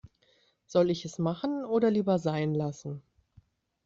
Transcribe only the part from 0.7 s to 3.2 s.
ich es machen oder lieber sein lassen?